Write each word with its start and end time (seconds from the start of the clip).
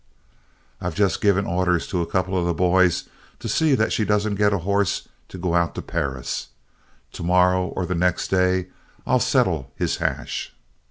"I've 0.81 0.95
just 0.95 1.21
given 1.21 1.45
orders 1.45 1.85
to 1.89 2.01
a 2.01 2.07
couple 2.07 2.35
of 2.35 2.43
the 2.43 2.55
boys 2.55 3.07
to 3.37 3.47
see 3.47 3.75
that 3.75 3.93
she 3.93 4.03
don't 4.03 4.33
get 4.33 4.51
a 4.51 4.57
horse 4.57 5.07
to 5.29 5.37
go 5.37 5.53
out 5.53 5.75
to 5.75 5.83
Perris. 5.83 6.47
Tomorrow 7.11 7.67
or 7.67 7.85
the 7.85 7.93
next 7.93 8.29
day 8.29 8.69
I'll 9.05 9.19
settle 9.19 9.71
his 9.75 9.97
hash. 9.97 10.55